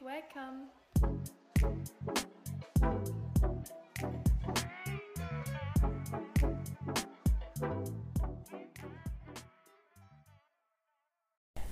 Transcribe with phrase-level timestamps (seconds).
[0.00, 0.68] welcome.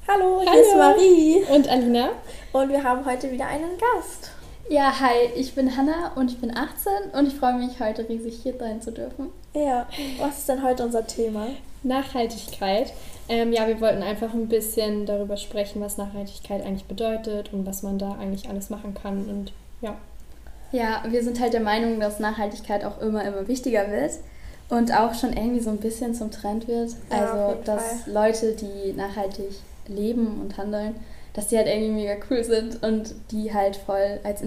[0.08, 0.60] Hallo, hier Hallo.
[0.62, 2.10] ist Marie Und Alina?
[2.52, 4.30] und wir haben heute wieder einen Gast.
[4.68, 8.40] Ja, hi, ich bin Hanna und ich bin 18 und ich freue mich heute riesig
[8.42, 9.30] hier sein zu dürfen.
[9.54, 9.86] Ja,
[10.18, 11.48] was ist denn heute unser Thema?
[11.82, 12.92] Nachhaltigkeit.
[13.28, 17.82] Ähm, ja, wir wollten einfach ein bisschen darüber sprechen, was Nachhaltigkeit eigentlich bedeutet und was
[17.82, 19.28] man da eigentlich alles machen kann.
[19.28, 19.96] Und ja,
[20.72, 24.12] Ja, wir sind halt der Meinung, dass Nachhaltigkeit auch immer, immer wichtiger wird
[24.68, 26.90] und auch schon irgendwie so ein bisschen zum Trend wird.
[27.10, 28.12] Ja, also, dass Fall.
[28.12, 29.50] Leute, die nachhaltig
[29.88, 30.94] leben und handeln,
[31.34, 34.40] dass die halt irgendwie mega cool sind und die halt voll als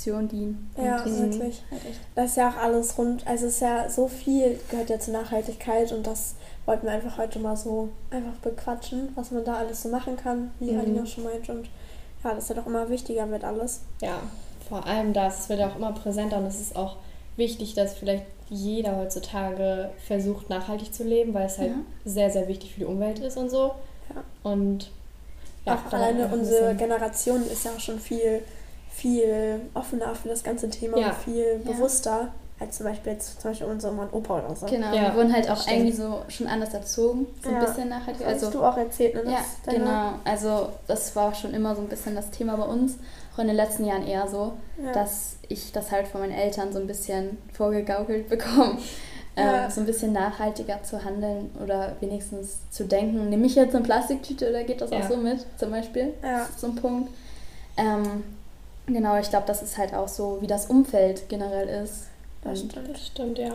[0.00, 0.70] Inspiration dienen.
[0.76, 1.62] Ja, wirklich.
[1.70, 1.82] halt.
[2.14, 5.14] Das ist ja auch alles rund, also es ist ja so viel gehört ja zur
[5.14, 6.34] Nachhaltigkeit und das
[6.66, 10.50] wollten wir einfach heute mal so einfach bequatschen, was man da alles so machen kann,
[10.58, 10.80] wie Mhm.
[10.80, 11.68] Alina schon meint und
[12.24, 13.80] ja, das ist ja doch immer wichtiger mit alles.
[14.00, 14.18] ja,
[14.68, 16.96] vor allem das, wird auch immer präsenter und es ist auch
[17.36, 21.76] wichtig, dass vielleicht jeder heutzutage versucht, nachhaltig zu leben, weil es halt Ja.
[22.04, 23.72] sehr, sehr wichtig für die Umwelt ist und so.
[24.14, 24.22] Ja.
[24.44, 24.90] Und
[25.66, 28.42] ja, auch alleine unsere Generation ist ja auch schon viel,
[28.90, 31.08] viel offener für das ganze Thema Ja.
[31.08, 31.72] und viel Ja.
[31.72, 34.66] bewusster als zum Beispiel jetzt zum Beispiel unser Oma und Opa oder so.
[34.66, 35.76] Genau, Ja, wir wurden halt auch stimmt.
[35.78, 37.64] irgendwie so schon anders erzogen, so ein Ja.
[37.64, 38.18] bisschen nachhaltig.
[38.22, 39.32] Das hast Also du auch erzählt, ne?
[39.32, 39.38] Ja,
[39.72, 40.10] genau.
[40.24, 42.96] Also das war schon immer so ein bisschen das Thema bei uns,
[43.34, 44.52] auch in den letzten Jahren eher so,
[44.84, 44.92] Ja.
[44.92, 48.76] dass ich das halt von meinen Eltern so ein bisschen vorgegaukelt bekomme,
[49.38, 49.64] Ja.
[49.64, 53.82] ähm, so ein bisschen nachhaltiger zu handeln oder wenigstens zu denken, nehme ich jetzt eine
[53.84, 54.98] Plastiktüte oder geht das Ja.
[54.98, 56.12] auch so mit, zum Beispiel?
[56.22, 56.40] Ja.
[56.40, 57.10] Das ist so ein Punkt.
[57.78, 58.22] Ähm,
[58.92, 62.06] genau, ich glaube, das ist halt auch so, wie das Umfeld generell ist.
[62.42, 62.90] Das stimmt.
[62.92, 63.50] Das stimmt, ja.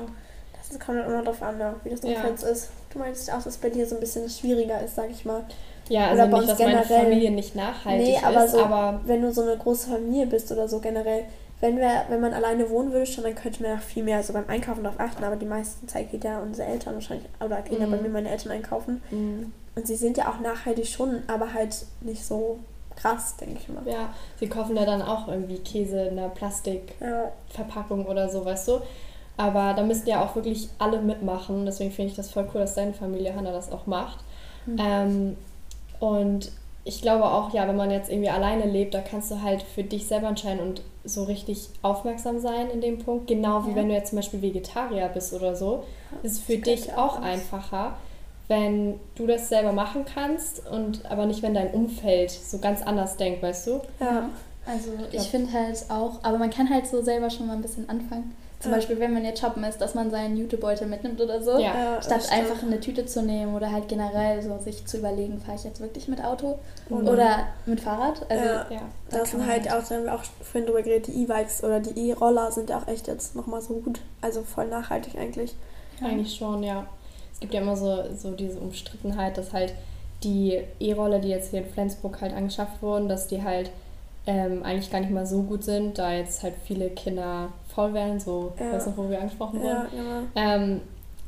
[0.57, 2.09] Das kommt halt immer darauf an, ja, wie das Ja.
[2.09, 2.69] Umfeld ist.
[2.91, 5.43] Du meinst auch, dass es bei dir so ein bisschen schwieriger ist, sag ich mal.
[5.89, 7.03] Ja, Oder also bei nicht, uns dass meine generell.
[7.03, 10.51] Familie nicht nachhaltig nee, aber ist, so, aber wenn du so eine große Familie bist
[10.51, 11.25] oder so generell,
[11.61, 14.33] wenn, wir, wenn man alleine wohnen würde, schon, dann könnte man auch viel mehr so
[14.33, 17.79] beim Einkaufen darauf achten, aber die meiste Zeit geht ja unsere Eltern wahrscheinlich, oder gehen
[17.81, 18.03] ja bei Mhm.
[18.03, 19.01] mir meine Eltern einkaufen.
[19.11, 19.45] mh,
[19.75, 22.59] Und sie sind ja auch nachhaltig schon, aber halt nicht so
[22.95, 23.81] krass, denke ich mal.
[23.85, 28.67] ja, sie kaufen ja dann auch irgendwie Käse in einer Plastikverpackung Ja, oder so, weißt
[28.69, 28.79] du.
[29.37, 31.65] Aber da müssen ja auch wirklich alle mitmachen.
[31.65, 34.19] Deswegen finde ich das voll cool, dass deine Familie Hannah das auch macht.
[34.65, 34.77] Mhm.
[34.79, 35.37] Ähm,
[35.99, 36.51] und
[36.85, 39.83] ich glaube auch, ja, wenn man jetzt irgendwie alleine lebt, da kannst du halt für
[39.83, 43.27] dich selber entscheiden und so richtig aufmerksam sein in dem Punkt.
[43.27, 43.75] Genau wie Ja.
[43.75, 45.83] wenn du jetzt zum Beispiel Vegetarier bist oder so.
[46.23, 47.25] ist es für dich ja auch alles.
[47.41, 47.97] einfacher,
[48.47, 53.17] wenn du das selber machen kannst und aber nicht, wenn dein Umfeld so ganz anders
[53.17, 53.81] denkt, weißt du?
[53.99, 54.29] ja.
[54.67, 57.87] Also ich finde halt auch, aber man kann halt so selber schon mal ein bisschen
[57.87, 58.35] anfangen.
[58.59, 58.77] Zum Ja.
[58.77, 61.59] Beispiel, wenn man jetzt shoppen ist, dass man seinen Jutebeutel mitnimmt oder so.
[61.59, 62.01] Ja.
[62.01, 65.65] Statt einfach eine Tüte zu nehmen oder halt generell so sich zu überlegen, fahre ich
[65.65, 66.57] jetzt wirklich mit Auto
[66.89, 67.07] Mhm.
[67.07, 68.25] oder mit Fahrrad.
[68.27, 68.65] Also Ja.
[68.71, 68.81] Ja.
[69.11, 71.63] Da Das sind halt halt- auch, da haben wir auch vorhin drüber geredet, die E-Bikes
[71.63, 73.99] oder die E-Roller sind ja auch echt jetzt nochmal so gut.
[74.21, 75.53] Also voll nachhaltig eigentlich.
[76.03, 76.87] Eigentlich schon, ja.
[77.35, 79.73] Es gibt ja immer so, so diese Umstrittenheit, dass halt
[80.23, 83.69] die E-Roller, die jetzt hier in Flensburg halt angeschafft wurden, dass die halt
[84.25, 88.19] ähm, eigentlich gar nicht mal so gut sind, da jetzt halt viele Kinder faul werden,
[88.19, 88.77] so, Ja.
[88.79, 89.67] du, wo wir angesprochen wurden.
[89.67, 90.21] Ja, genau.
[90.35, 90.81] Ähm,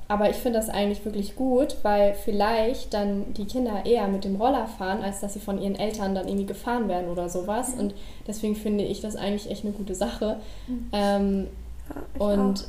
[0.08, 4.38] aber ich finde das eigentlich wirklich gut, weil vielleicht dann die Kinder eher mit dem
[4.38, 7.74] Roller fahren, als dass sie von ihren Eltern dann irgendwie gefahren werden oder sowas.
[7.78, 7.94] Und
[8.26, 10.38] deswegen finde ich das eigentlich echt eine gute Sache.
[10.68, 10.90] Mhm.
[10.94, 11.48] Ähm,
[11.90, 12.68] Ja, ich und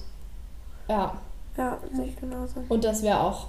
[0.88, 0.90] auch.
[0.90, 1.20] ja,
[1.58, 2.60] Ja, sehe ich genauso.
[2.68, 3.48] und dass wir auch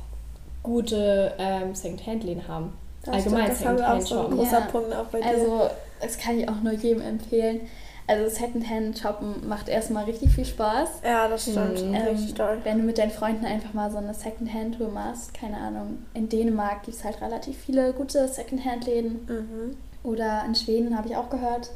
[0.63, 2.73] gute ähm, Second-Hand-Läden haben.
[3.03, 4.37] Das Allgemein so Second-Hand-Shoppen.
[4.37, 4.65] großer Ja.
[4.65, 5.27] Punkt auch bei dir.
[5.27, 5.69] Also,
[6.01, 7.61] das kann ich auch nur jedem empfehlen.
[8.07, 11.01] Also, Secondhand-Shoppen macht erstmal richtig viel Spaß.
[11.03, 11.81] ja, das stimmt.
[11.85, 11.95] Mhm.
[11.95, 12.57] Richtig toll.
[12.63, 16.83] Wenn du mit deinen Freunden einfach mal so eine Secondhand-Tour machst, keine Ahnung, in Dänemark
[16.83, 19.25] gibt es halt relativ viele gute Secondhand-Läden.
[19.27, 19.77] Mhm.
[20.03, 21.69] Oder in Schweden habe ich auch gehört.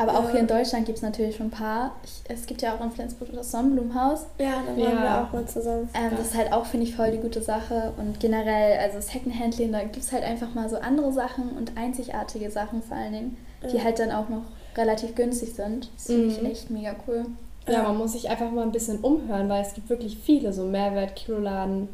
[0.00, 0.30] Aber auch Ja.
[0.30, 1.96] hier in Deutschland gibt es natürlich schon ein paar.
[2.04, 4.26] Ich, es gibt ja auch in Flensburg das Sonnenblumenhaus.
[4.38, 5.02] Ja, da waren Ja.
[5.02, 5.88] wir auch mal zusammen.
[5.92, 6.16] Ähm, Ja.
[6.16, 7.92] Das ist halt auch, finde ich, voll die gute Sache.
[7.96, 12.50] Und generell, also Secondhand-Läden, da gibt es halt einfach mal so andere Sachen und einzigartige
[12.50, 13.36] Sachen vor allen Dingen,
[13.72, 13.84] die Ja.
[13.84, 14.42] halt dann auch noch
[14.76, 15.90] relativ günstig sind.
[15.96, 16.46] Das finde ich Mhm.
[16.50, 17.26] echt mega cool.
[17.66, 17.82] Ja, Ja.
[17.82, 21.88] man muss sich einfach mal ein bisschen umhören, weil es gibt wirklich viele so Mehrwert-Kiloladen.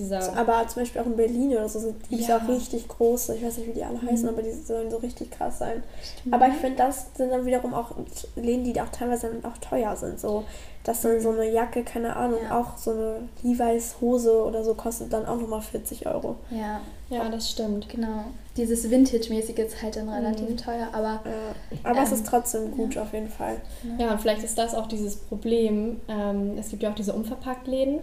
[0.00, 0.36] Dieser.
[0.36, 2.28] Aber zum Beispiel auch in Berlin oder so sind die Ja.
[2.28, 3.36] ja auch richtig große.
[3.36, 4.28] Ich weiß nicht, wie die alle heißen, Mhm.
[4.34, 5.82] aber die sollen so richtig krass sein.
[6.30, 7.92] Aber ich finde, das sind dann wiederum auch
[8.36, 10.18] Läden, die auch teilweise dann auch teuer sind.
[10.18, 10.44] So,
[10.84, 12.58] dass dann so eine Jacke, keine Ahnung, Ja.
[12.58, 16.36] auch so eine Levi's Hose oder so kostet dann auch nochmal 40 Euro.
[16.50, 16.80] Ja,
[17.10, 17.88] ja, das stimmt.
[17.90, 18.24] genau.
[18.56, 20.56] Dieses Vintage-mäßige ist halt dann relativ Mhm.
[20.56, 21.80] teuer, aber Ja.
[21.84, 23.56] Aber es Ähm, ist trotzdem gut auf jeden Fall.
[23.98, 26.00] Ja, und vielleicht ist das auch dieses Problem.
[26.08, 28.00] Ähm, es gibt ja auch diese Unverpacktläden.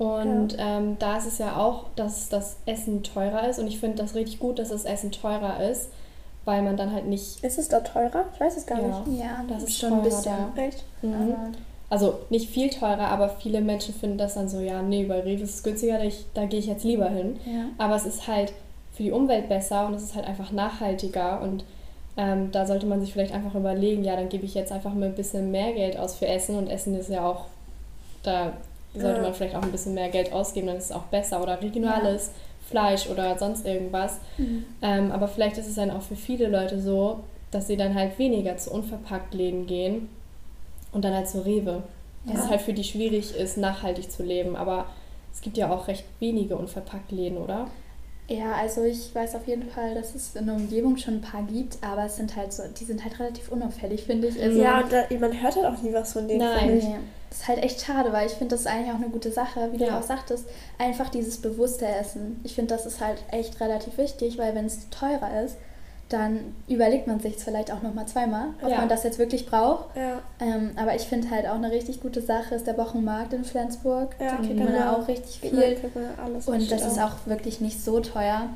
[0.00, 3.58] Und ähm, da ist es ja auch, dass das Essen teurer ist.
[3.58, 5.90] Und ich finde das richtig gut, dass das Essen teurer ist,
[6.46, 7.44] weil man dann halt nicht.
[7.44, 8.24] Ist es da teurer?
[8.34, 9.00] Ich weiß es gar Ja.
[9.06, 9.20] nicht.
[9.20, 10.32] Ja, Das ist schon ein bisschen.
[10.56, 10.62] da.
[10.62, 10.84] Echt?
[11.02, 11.34] Mhm.
[11.90, 15.42] Also nicht viel teurer, aber viele Menschen finden das dann so, ja, nee, bei Rewe
[15.42, 16.04] ist es günstiger, da,
[16.34, 17.38] da gehe ich jetzt lieber hin.
[17.44, 17.64] ja.
[17.78, 18.52] Aber es ist halt
[18.92, 21.64] für die Umwelt besser und es ist halt einfach nachhaltiger und
[22.16, 25.06] ähm, da sollte man sich vielleicht einfach überlegen, ja, dann gebe ich jetzt einfach mal
[25.06, 27.46] ein bisschen mehr Geld aus für Essen und Essen ist ja auch,
[28.22, 28.52] da
[28.94, 29.22] sollte Ja.
[29.22, 32.30] man vielleicht auch ein bisschen mehr Geld ausgeben, dann ist es auch besser oder regionales
[32.68, 34.18] Fleisch oder sonst irgendwas.
[34.38, 34.64] Mhm.
[34.82, 37.20] Ähm, aber vielleicht ist es dann auch für viele Leute so,
[37.50, 40.08] dass sie dann halt weniger zu unverpackt Läden gehen
[40.92, 41.82] und dann halt zu Rewe.
[42.26, 42.44] Dass Ja.
[42.44, 44.54] es halt für die schwierig ist, nachhaltig zu leben.
[44.56, 44.86] Aber
[45.32, 47.66] es gibt ja auch recht wenige unverpackt Läden, oder?
[48.28, 51.42] Ja, also ich weiß auf jeden Fall, dass es in der Umgebung schon ein paar
[51.42, 54.40] gibt, aber es sind halt so, die sind halt relativ unauffällig, finde ich.
[54.40, 56.38] Also, Ja, und da, man hört halt auch nie was von denen.
[56.40, 56.98] Nein.
[57.30, 59.68] Das ist halt echt schade, weil ich finde, das ist eigentlich auch eine gute Sache,
[59.72, 59.98] wie du Ja.
[59.98, 60.44] auch sagtest.
[60.78, 62.40] Einfach dieses bewusste Essen.
[62.44, 65.56] Ich finde, das ist halt echt relativ wichtig, weil wenn es teurer ist,
[66.08, 68.78] dann überlegt man sich vielleicht auch nochmal zweimal, ob Ja.
[68.78, 69.94] man das jetzt wirklich braucht.
[69.96, 73.44] Ja, Ähm, aber ich finde halt auch eine richtig gute Sache ist der Wochenmarkt in
[73.44, 74.16] Flensburg.
[74.18, 75.78] Ja, da kriegt man ja auch richtig viel.
[76.20, 76.48] alles.
[76.48, 78.48] Und das ist auch wirklich nicht so teuer.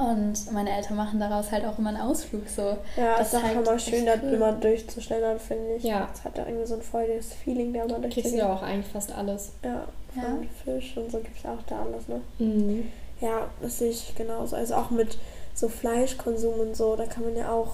[0.00, 2.62] Und meine Eltern machen daraus halt auch immer einen Ausflug so.
[2.96, 4.30] Ja, das es ist auch halt immer schön, da cool.
[4.32, 5.82] immer durchzuschnellern, finde ich.
[5.84, 6.08] Ja.
[6.12, 8.90] Es hat ja irgendwie so ein freudiges Feeling, da mal Kriegst du ja auch eigentlich
[8.90, 9.50] fast alles.
[9.62, 9.82] Ja,
[10.16, 10.22] Ja.
[10.22, 12.20] von Fisch und so gibt es auch da alles, ne?
[12.38, 12.90] Mhm.
[13.20, 14.56] Ja, das sehe ich genauso.
[14.56, 15.18] Also auch mit
[15.54, 17.68] so Fleischkonsum und so, da kann man ja auch,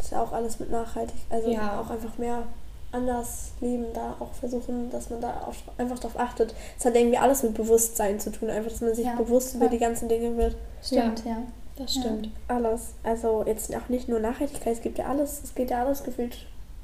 [0.00, 1.80] ist ja auch alles mit nachhaltig, also Ja.
[1.80, 2.42] auch einfach mehr
[2.90, 6.54] anders leben, da auch versuchen, dass man da auch einfach darauf achtet.
[6.78, 9.66] Es hat irgendwie alles mit Bewusstsein zu tun, einfach, dass man sich Ja, bewusst über
[9.66, 9.70] voll.
[9.76, 10.56] die ganzen Dinge wird.
[10.82, 11.36] Stimmt, ja.
[11.78, 12.00] Das Ja.
[12.02, 12.30] stimmt.
[12.48, 12.94] Alles.
[13.04, 16.36] Also jetzt auch nicht nur Nachhaltigkeit, es gibt ja alles, es geht ja alles gefühlt,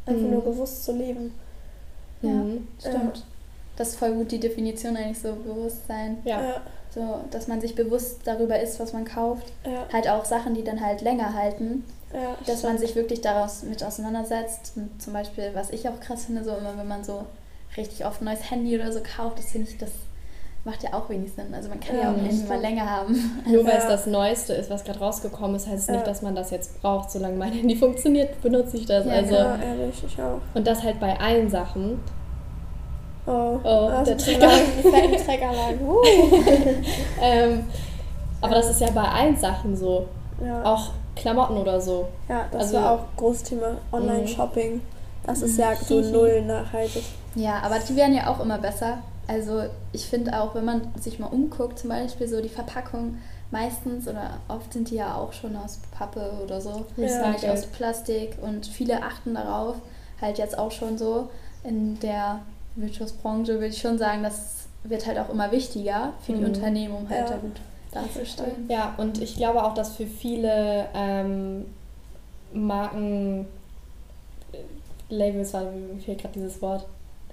[0.06, 0.30] einfach Mhm.
[0.30, 1.34] nur bewusst zu leben.
[2.22, 2.68] Ja, Mhm.
[2.78, 3.24] stimmt.
[3.76, 6.18] Das ist voll gut die Definition eigentlich so Bewusstsein.
[6.24, 6.40] Ja.
[6.42, 6.60] Ja,
[6.90, 9.52] So, dass man sich bewusst darüber ist, was man kauft.
[9.66, 11.82] ja, Halt auch Sachen, die dann halt länger halten.
[12.12, 12.36] ja.
[12.46, 14.74] Dass man sich wirklich daraus mit auseinandersetzt.
[14.76, 17.24] Und zum Beispiel, was ich auch krass finde, so immer wenn man so
[17.76, 19.90] richtig oft ein neues Handy oder so kauft, das finde ich, das
[20.64, 21.52] macht ja auch wenig Sinn.
[21.54, 22.48] Also man kann ja, Ja, auch ein Handy stimmt.
[22.48, 23.42] mal länger haben.
[23.46, 26.06] Nur weil es das Neueste ist, was gerade rausgekommen ist, heißt es nicht, Ja.
[26.06, 27.10] dass man das jetzt braucht.
[27.10, 29.04] Solange mein Handy funktioniert, benutze ich das.
[29.06, 30.40] Ja, also, ja, ehrlich, ich auch.
[30.54, 32.00] Und das halt bei allen Sachen.
[33.26, 34.50] Oh, Oh, also der Trigger.
[35.24, 35.80] Trägerlagen.
[35.88, 36.02] Uh.
[37.22, 37.64] Ähm,
[38.42, 40.06] aber das ist ja bei allen Sachen so.
[40.44, 40.62] Ja.
[40.64, 42.08] Auch Klamotten oder so.
[42.28, 43.76] Ja, das Also- war auch ein großes Thema.
[43.92, 44.80] Online-Shopping.
[45.26, 45.60] Das ist Mhm.
[45.60, 47.04] ja so null nachhaltig.
[47.34, 48.98] Ja, aber die werden ja auch immer besser.
[49.26, 53.18] Also ich finde auch, wenn man sich mal umguckt, zum Beispiel so die Verpackung,
[53.50, 57.30] meistens oder oft sind die ja auch schon aus Pappe oder so, Ja.
[57.30, 59.76] nicht aus Plastik und viele achten darauf,
[60.20, 61.30] halt jetzt auch schon so
[61.62, 62.40] in der
[62.76, 66.46] Wirtschaftsbranche würde ich schon sagen, das wird halt auch immer wichtiger für die Mhm.
[66.46, 67.36] Unternehmen, um halt Ja.
[67.36, 67.60] da gut
[67.92, 68.68] dazustehen.
[68.68, 71.64] Ja, und ich glaube auch, dass für viele ähm,
[72.52, 73.46] Marken,
[74.52, 74.58] äh,
[75.08, 76.86] Labels, war, mir fehlt gerade dieses Wort,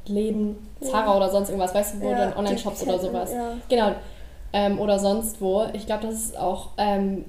[0.05, 1.17] Läden, Zara Ja.
[1.17, 3.31] oder sonst irgendwas, weißt du, wo Ja, dann Online-Shops oder sowas.
[3.33, 3.53] Ja.
[3.69, 3.91] Genau.
[4.53, 5.65] Ähm, oder sonst wo.
[5.73, 7.25] Ich glaube, das ist auch ähm,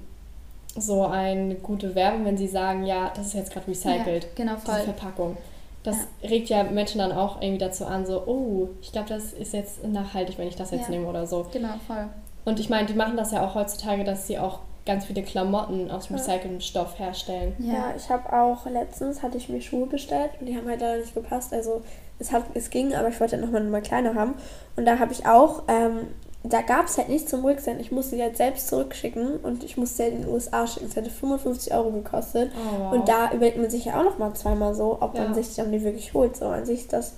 [0.77, 4.55] so eine gute Werbung, wenn sie sagen, ja, das ist jetzt gerade recycelt, Ja, genau,
[4.57, 4.81] diese voll.
[4.81, 5.37] Verpackung.
[5.85, 9.53] Das regt ja Menschen dann auch irgendwie dazu an, so, oh, ich glaube, das ist
[9.53, 11.47] jetzt nachhaltig, wenn ich das jetzt nehme oder so.
[11.53, 12.07] Genau, voll.
[12.45, 15.91] Und ich meine, die machen das ja auch heutzutage, dass sie auch ganz viele Klamotten
[15.91, 16.17] aus Ja.
[16.17, 17.55] recyceltem Stoff herstellen.
[17.59, 20.81] Ja, Ja, ich habe auch letztens hatte ich mir Schuhe bestellt und die haben halt
[20.81, 21.53] leider nicht gepasst.
[21.53, 21.83] Also
[22.19, 24.35] es hat es ging, aber ich wollte halt nochmal mal kleiner haben.
[24.77, 26.09] Und da habe ich auch, ähm,
[26.45, 27.81] da gab es halt nichts zum Rücksenden.
[27.81, 30.87] Ich musste die halt selbst zurückschicken und ich musste halt in den USA schicken.
[30.87, 32.51] Es hätte 55 Euro gekostet.
[32.57, 32.93] Oh, wow.
[32.93, 35.23] Und da überlegt man sich ja auch noch mal zweimal so, ob Ja.
[35.25, 36.37] man sich dann die wirklich holt.
[36.37, 37.15] So an sich das,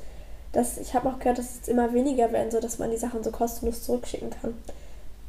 [0.52, 2.98] das ich habe auch gehört, dass es jetzt immer weniger werden, so dass man die
[2.98, 4.54] Sachen so kostenlos zurückschicken kann.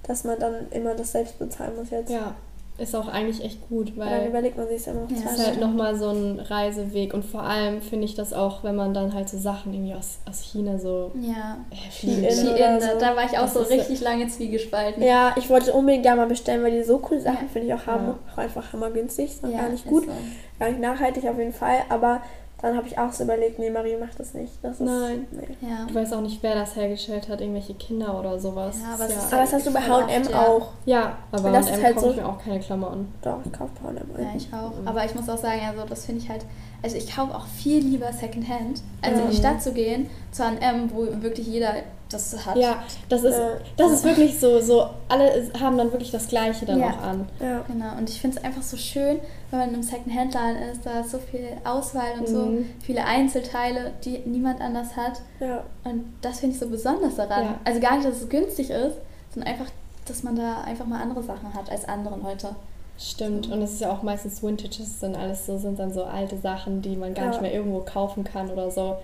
[0.07, 2.11] Dass man dann immer das selbst bezahlen muss jetzt.
[2.11, 2.35] Ja,
[2.77, 5.33] ist auch eigentlich echt gut, Weil dann überlegt man sich es immer noch Ja, zweimal.
[5.35, 7.13] ist halt nochmal so ein Reiseweg.
[7.13, 10.19] Und vor allem finde ich das auch, wenn man dann halt so Sachen irgendwie aus,
[10.29, 11.57] aus China so ja.
[11.71, 12.99] äh, Shein Shein, so.
[12.99, 15.01] da, war ich auch Das so richtig lange zwiegespalten.
[15.01, 17.49] Ja, ich wollte unbedingt da mal bestellen, weil die so coole Sachen Ja.
[17.51, 18.07] finde ich auch haben.
[18.07, 18.15] Ja.
[18.33, 20.11] Auch einfach hammergünstig, sind Ja, gar nicht gut, so.
[20.59, 21.77] gar nicht nachhaltig auf jeden Fall.
[21.89, 22.21] Aber
[22.65, 24.53] dann habe ich auch so überlegt, nee, Marie macht das nicht.
[24.61, 25.27] Das ist, Nein.
[25.31, 25.47] Nee.
[25.67, 25.85] Ja.
[25.87, 28.77] Ich weiß auch nicht, wer das hergestellt hat, irgendwelche Kinder oder sowas.
[28.81, 29.17] Ja, aber ja.
[29.17, 30.69] ist Aber das hast du bei H&M auch.
[30.85, 33.13] ja, aber das H&M ist halt kaufe ich so- mir auch keine Klamotten.
[33.21, 33.95] Doch, ich kaufe H&M.
[34.23, 34.79] Ja, ich auch.
[34.81, 34.87] Mhm.
[34.87, 36.45] Aber ich muss auch sagen, also das finde ich halt,
[36.83, 39.39] also ich kaufe auch viel lieber Secondhand, als in die Mhm.
[39.39, 41.73] Stadt zu gehen, zu H&M, wo wirklich jeder
[42.09, 42.55] das hat.
[42.55, 43.57] Ja, das ist, Ja.
[43.77, 46.87] das ist wirklich so, so, alle haben dann wirklich das Gleiche dann Ja.
[46.89, 47.27] auch an.
[47.39, 47.61] Ja.
[47.67, 49.19] Genau, und ich finde es einfach so schön,
[49.49, 52.69] wenn man in einem Secondhand-Laden ist, da ist so viel Auswahl und so, Mhm.
[52.81, 55.21] viele Einzelteile, die niemand anders hat.
[55.39, 55.63] Ja.
[55.83, 57.43] Und das finde ich so besonders daran.
[57.43, 57.59] Ja.
[57.63, 58.97] Also gar nicht, dass es günstig ist,
[59.33, 59.71] sondern einfach,
[60.07, 62.49] dass man da einfach mal andere Sachen hat als andere Leute.
[62.97, 66.03] Stimmt, und es ist ja auch meistens Vintage, das sind alles so, sind dann so
[66.05, 67.31] alte Sachen, die man gar Ja.
[67.31, 68.95] nicht mehr irgendwo kaufen kann oder so.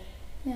[0.46, 0.54] Ja.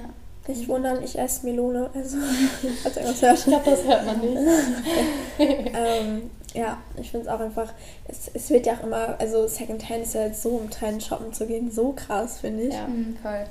[0.48, 1.90] Nicht wundern, ich esse Melone.
[1.94, 2.18] Also,
[2.84, 3.38] falls irgendwas hört.
[3.40, 4.38] Ich glaube, das hört man nicht.
[5.40, 7.74] ähm, ja, ich finde es auch einfach,
[8.08, 11.34] es, es wird ja auch immer, also Secondhand ist ja jetzt so im Trend, shoppen
[11.34, 12.74] zu gehen, so krass, finde ich.
[12.74, 12.88] Ja.
[12.88, 13.46] Mhm, voll.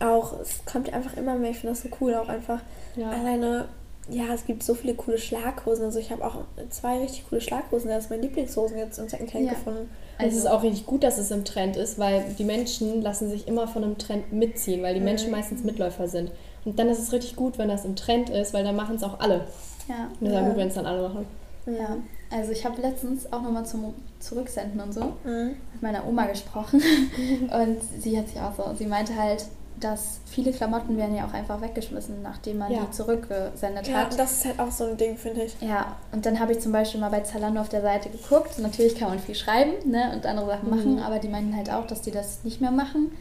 [0.00, 2.60] Auch, es kommt einfach immer mehr, ich finde das so cool, auch einfach
[2.96, 3.10] Ja.
[3.10, 3.66] alleine,
[4.10, 6.38] ja, es gibt so viele coole Schlaghosen, also ich habe auch
[6.68, 9.52] zwei richtig coole Schlaghosen, das ist meine Lieblingshosen jetzt im Secondhand Ja.
[9.52, 9.88] gefunden.
[10.18, 13.28] Also es ist auch richtig gut, dass es im Trend ist, weil die Menschen lassen
[13.30, 15.06] sich immer von einem Trend mitziehen, weil die Mhm.
[15.06, 16.30] Menschen meistens Mitläufer sind.
[16.64, 19.02] Und dann ist es richtig gut, wenn das im Trend ist, weil dann machen es
[19.02, 19.42] auch alle.
[19.88, 20.08] Ja.
[20.20, 20.40] Und ist Ja.
[20.48, 21.26] gut, wenn es dann alle machen.
[21.66, 21.96] Ja.
[22.30, 25.56] Also ich habe letztens auch nochmal zum Zurücksenden und so Mhm.
[25.72, 26.80] mit meiner Oma gesprochen.
[27.52, 29.44] und sie hat sich auch so, sie meinte halt,
[29.80, 32.80] dass viele Klamotten werden ja auch einfach weggeschmissen, nachdem man Ja.
[32.84, 34.12] die zurückgesendet Ja, hat.
[34.12, 35.56] und das ist halt auch so ein Ding, finde ich.
[35.60, 38.58] Ja, und dann habe ich zum Beispiel mal bei Zalando auf der Seite geguckt.
[38.58, 40.76] Natürlich kann man viel schreiben ne, und andere Sachen Mhm.
[40.76, 43.12] machen, aber die meinten halt auch, dass die das nicht mehr machen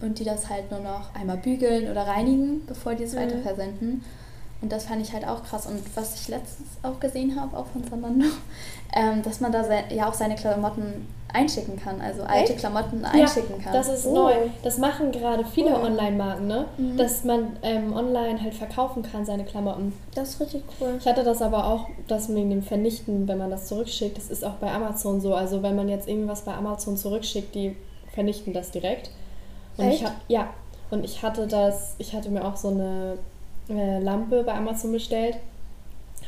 [0.00, 3.18] und die das halt nur noch einmal bügeln oder reinigen, bevor die es Mhm.
[3.18, 4.04] weiter versenden.
[4.62, 5.66] Und das fand ich halt auch krass.
[5.66, 8.26] Und was ich letztens auch gesehen habe, auch von Zalando,
[8.94, 12.58] ähm, dass man da ja auch seine Klamotten einschicken kann, also alte Echt?
[12.60, 13.72] Klamotten einschicken kann.
[13.72, 14.14] Das ist Oh.
[14.14, 14.34] neu.
[14.62, 15.86] Das machen gerade viele Cool.
[15.86, 16.66] Online-Marken, ne?
[16.76, 16.96] Mhm.
[16.96, 19.94] Dass man ähm, online halt verkaufen kann, seine Klamotten.
[20.14, 20.94] Das ist richtig cool.
[20.98, 24.44] Ich hatte das aber auch, das wegen dem Vernichten, wenn man das zurückschickt, das ist
[24.44, 25.34] auch bei Amazon so.
[25.34, 27.76] Also wenn man jetzt irgendwas bei Amazon zurückschickt, die
[28.14, 29.10] vernichten das direkt.
[29.78, 30.04] Und ich Echt?
[30.04, 30.48] hab, ja,
[30.90, 33.16] und ich hatte das, ich hatte mir auch so eine
[33.78, 35.36] äh, Lampe bei Amazon bestellt.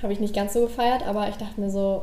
[0.02, 2.02] Habe ich nicht ganz so gefeiert, aber ich dachte mir so,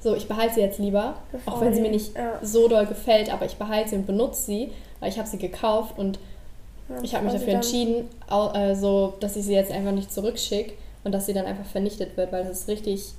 [0.00, 2.38] so, ich behalte sie jetzt lieber, Bevor auch wenn sie mir nicht ja.
[2.42, 5.98] so doll gefällt, aber ich behalte sie und benutze sie, weil ich habe sie gekauft
[5.98, 6.18] und
[6.88, 10.12] Ja, ich habe mich dafür entschieden, au- äh, so, dass ich sie jetzt einfach nicht
[10.12, 10.72] zurückschicke
[11.04, 13.12] und dass sie dann einfach vernichtet wird, weil das ist richtig,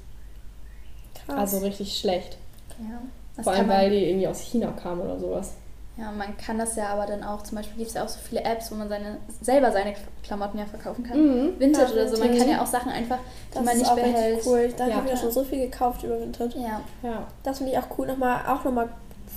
[1.25, 1.37] Krass.
[1.53, 2.37] also richtig schlecht.
[2.79, 5.53] ja, Vor allem, weil die irgendwie aus China kam oder sowas.
[6.01, 8.19] Ja, man kann das ja aber dann auch, zum Beispiel gibt es ja auch so
[8.27, 9.93] viele Apps, wo man seine, selber seine
[10.23, 11.17] Klamotten ja verkaufen kann.
[11.19, 11.59] Mhm.
[11.59, 13.17] Vintage Ja, oder so, man kann ja auch Sachen einfach,
[13.51, 14.41] die das man ist nicht auch behält.
[14.45, 14.73] cool.
[14.75, 14.95] Da Ja.
[14.95, 16.57] habe ich ja schon so viel gekauft über Vintage.
[16.57, 17.27] Ja, Ja.
[17.43, 18.89] Das finde ich auch cool, nochmal, auch nochmal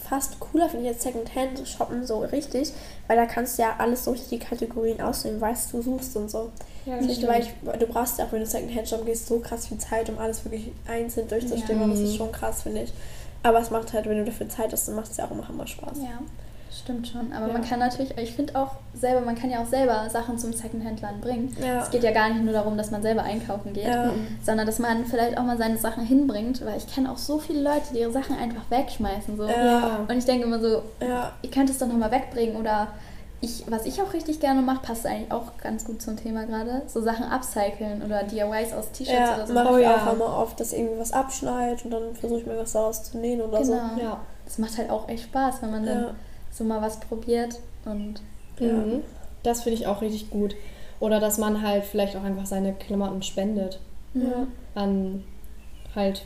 [0.09, 2.73] fast cooler finde ich jetzt Secondhand shoppen so richtig,
[3.07, 6.31] weil da kannst du ja alles so richtig die Kategorien ausnehmen, weißt du, suchst und
[6.31, 6.51] so.
[6.85, 9.67] Ja, Nicht, weil ich, du brauchst ja auch, wenn du Secondhand shoppen gehst, so krass
[9.69, 11.89] viel Zeit, um alles wirklich einzeln durchzustimmen Ja.
[11.89, 12.93] das ist schon krass, finde ich.
[13.43, 15.47] Aber es macht halt, wenn du dafür Zeit hast, dann macht es ja auch immer
[15.49, 15.99] Hammer Spaß.
[15.99, 16.19] ja,
[16.85, 17.33] stimmt schon.
[17.33, 17.53] Aber Ja.
[17.53, 21.21] man kann natürlich, ich finde auch selber, man kann ja auch selber Sachen zum Secondhand-Laden
[21.21, 21.57] bringen.
[21.61, 21.81] Ja.
[21.83, 24.13] Es geht ja gar nicht nur darum, dass man selber einkaufen geht, Ja.
[24.45, 27.63] sondern dass man vielleicht auch mal seine Sachen hinbringt, weil ich kenne auch so viele
[27.63, 29.37] Leute, die ihre Sachen einfach wegschmeißen.
[29.37, 29.45] So.
[29.49, 30.01] Ja.
[30.09, 32.89] Und ich denke immer so, Ja, ihr könnt es doch nochmal wegbringen oder
[33.41, 36.83] ich, was ich auch richtig gerne mache, passt eigentlich auch ganz gut zum Thema gerade,
[36.87, 39.53] so Sachen upcyclen oder DIYs aus T-Shirts ja oder so.
[39.53, 39.97] mache Oh ich ja.
[39.97, 43.19] auch immer oft, dass irgendwie was abschneidet und dann versuche ich mir was daraus zu
[43.19, 43.75] nähen oder Genau.
[44.01, 44.21] Ja.
[44.47, 45.91] Das macht halt auch echt Spaß, wenn man so.
[45.91, 46.07] dann.
[46.55, 48.23] So mal was probiert und
[48.59, 48.73] Ja.
[48.73, 49.03] Mhm.
[49.43, 50.55] Das finde ich auch richtig gut.
[51.01, 53.81] Oder dass man halt vielleicht auch einfach seine Klamotten spendet
[54.15, 54.47] Ja.
[54.75, 55.25] an
[55.95, 56.25] halt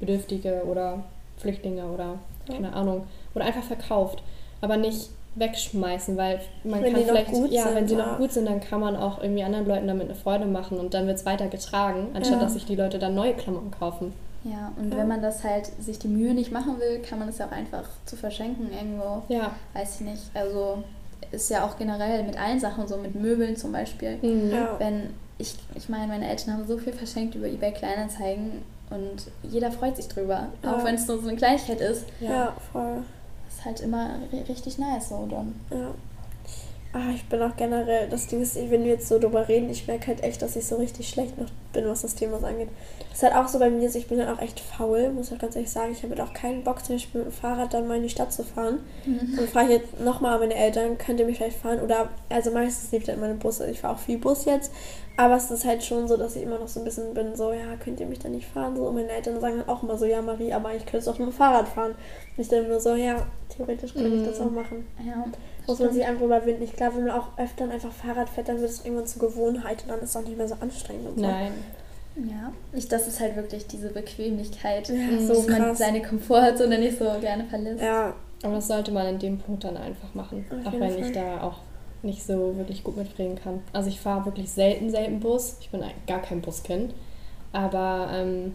[0.00, 1.04] Bedürftige oder
[1.36, 2.18] Flüchtlinge oder
[2.48, 3.04] keine Ahnung.
[3.34, 4.22] Oder einfach verkauft.
[4.60, 8.06] Aber nicht wegschmeißen, weil man Wenn kann vielleicht, ja, sind, wenn sie ja.
[8.06, 10.94] noch gut sind, dann kann man auch irgendwie anderen Leuten damit eine Freude machen und
[10.94, 14.14] dann wird es weiter getragen, anstatt dass sich die Leute dann neue Klamotten kaufen.
[14.50, 14.98] Ja, und Ja.
[14.98, 17.52] wenn man das halt sich die Mühe nicht machen will, kann man es ja auch
[17.52, 19.22] einfach zu verschenken irgendwo.
[19.28, 19.52] Ja.
[19.74, 20.22] Weiß ich nicht.
[20.34, 20.82] Also
[21.32, 24.16] ist ja auch generell mit allen Sachen so, mit Möbeln zum Beispiel.
[24.22, 24.50] Mhm.
[24.52, 24.76] Ja.
[24.78, 29.70] Wenn ich, ich meine, meine Eltern haben so viel verschenkt über eBay Kleinanzeigen und jeder
[29.72, 30.48] freut sich drüber.
[30.62, 30.74] Ja.
[30.76, 32.04] Auch wenn es nur so eine Kleinigkeit ist.
[32.20, 33.02] ja, voll.
[33.48, 35.54] Ist halt immer ri- richtig nice so dann.
[35.70, 35.90] Ja.
[36.98, 39.86] Ah, ich bin auch generell, das Ding ist, wenn wir jetzt so drüber reden, ich
[39.86, 42.70] merke halt echt, dass ich so richtig schlecht noch bin, was das Thema angeht.
[43.10, 45.28] Das ist halt auch so bei mir, so, ich bin halt auch echt faul, muss
[45.28, 45.92] ich auch ganz ehrlich sagen.
[45.92, 48.08] Ich habe halt auch keinen Bock, zum Beispiel mit dem Fahrrad dann mal in die
[48.08, 48.78] Stadt zu fahren.
[49.04, 49.38] Mhm.
[49.38, 51.80] Und frage ich jetzt nochmal an meine Eltern, könnt ihr mich vielleicht fahren?
[51.82, 53.68] Oder, also meistens liebt halt meine Busse.
[53.70, 54.72] Ich fahre auch viel Bus jetzt.
[55.18, 57.52] Aber es ist halt schon so, dass ich immer noch so ein bisschen bin, so,
[57.52, 58.74] ja, könnt ihr mich dann nicht fahren?
[58.76, 61.08] So, und meine Eltern sagen dann auch immer so, ja, Marie, aber ich könnte es
[61.08, 61.92] auch mit dem Fahrrad fahren.
[61.92, 64.46] Und ich dann nur so, ja, theoretisch könnte ich das Mhm.
[64.46, 64.86] auch machen.
[65.06, 65.24] Ja.
[65.66, 66.62] Muss man sich einfach überwinden.
[66.62, 69.82] Ich glaube, wenn man auch öfter einfach Fahrrad fährt, dann wird es irgendwann zur Gewohnheit
[69.82, 71.22] und dann ist es auch nicht mehr so anstrengend und so.
[71.22, 71.52] Nein.
[72.16, 76.98] Ja, ich, das ist halt wirklich diese Bequemlichkeit, Ja, so dass man seine Komfortzone nicht
[76.98, 77.82] so gerne verlässt.
[77.82, 80.46] Ja, Aber das sollte man in dem Punkt dann einfach machen.
[80.50, 81.06] Auf auch wenn Fall.
[81.06, 81.58] ich da auch
[82.02, 83.62] nicht so wirklich gut mitreden kann.
[83.72, 85.56] Also ich fahre wirklich selten, selten Bus.
[85.60, 86.94] Ich bin gar kein Buskind.
[87.52, 88.54] Aber ähm,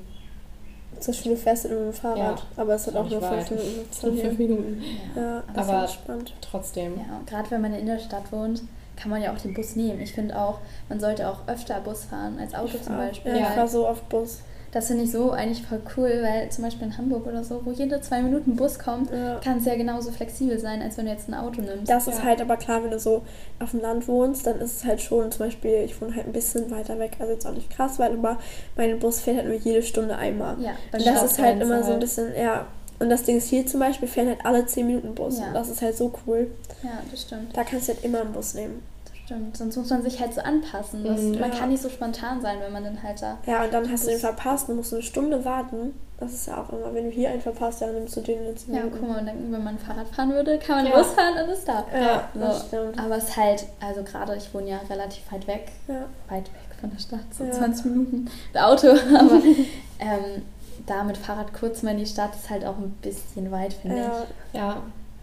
[0.99, 2.17] zur Schule fährst du mit dem Fahrrad.
[2.39, 3.51] Ja, aber es hat auch nur fünf weit.
[3.51, 3.85] Minuten.
[3.91, 4.83] es sind fünf Minuten.
[5.15, 5.21] Ja.
[5.21, 6.33] Ja, das Aber- ist entspannt.
[6.41, 6.97] Trotzdem.
[6.97, 8.61] Ja, und gerade wenn man in der Stadt wohnt,
[8.95, 9.99] kann man ja auch den Bus nehmen.
[10.01, 13.31] Ich finde auch, man sollte auch öfter Bus fahren als Auto zum Ja, Beispiel.
[13.31, 14.41] Ja, ich fahre so oft Bus.
[14.71, 17.71] Das finde ich so eigentlich voll cool, weil zum Beispiel in Hamburg oder so, wo
[17.71, 19.39] jede zwei Minuten Bus kommt, Ja.
[19.43, 21.89] kann es ja genauso flexibel sein, als wenn du jetzt ein Auto nimmst.
[21.89, 22.23] Das ist Ja.
[22.23, 23.23] halt aber klar, wenn du so
[23.59, 26.31] auf dem Land wohnst, dann ist es halt schon, zum Beispiel, ich wohne halt ein
[26.31, 28.37] bisschen weiter weg, also jetzt auch nicht krass weit, aber
[28.77, 30.55] mein Bus fährt halt nur jede Stunde einmal.
[30.61, 31.99] ja, Und das ist halt immer so ein halt.
[31.99, 32.65] bisschen, ja.
[32.99, 35.39] Und das Ding ist hier zum Beispiel, fährt halt alle 10 Minuten Bus.
[35.39, 35.47] Ja.
[35.47, 36.51] Und das ist halt so cool.
[36.83, 37.57] Ja, das stimmt.
[37.57, 38.83] Da kannst du halt immer einen Bus nehmen.
[39.31, 39.57] Stimmt.
[39.57, 41.03] Sonst muss man sich halt so anpassen.
[41.05, 41.39] Das, Mhm.
[41.39, 41.57] Man Ja.
[41.57, 43.37] kann nicht so spontan sein, wenn man dann halt da.
[43.45, 45.93] Ja, und dann hast du den verpasst und musst eine Stunde warten.
[46.19, 48.55] Das ist ja auch immer, wenn du hier einen verpasst, dann nimmst du den in
[48.55, 50.97] 10 Ja, guck mal, und dann, wenn man Fahrrad fahren würde, kann man Ja.
[50.99, 51.83] Bus fahren und ist da.
[51.97, 52.39] Ja, So.
[52.41, 52.99] das stimmt.
[52.99, 56.05] Aber es ist halt, also gerade ich wohne ja relativ weit weg, Ja.
[56.29, 57.51] weit weg von der Stadt, so Ja.
[57.51, 58.87] 20 Minuten mit Auto.
[59.17, 59.41] Aber
[59.99, 60.41] ähm,
[60.85, 63.97] da mit Fahrrad kurz mal in die Stadt ist halt auch ein bisschen weit, finde
[63.97, 64.57] Ja, ich.
[64.59, 64.69] Ja,